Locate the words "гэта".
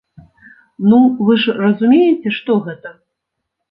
2.69-2.99